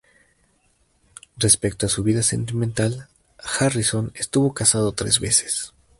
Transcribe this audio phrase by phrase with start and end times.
[1.37, 3.07] Respecto a su vida sentimental,
[3.59, 5.73] Harrison estuvo casado tres veces.